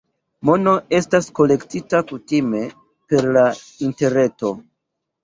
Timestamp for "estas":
0.99-1.27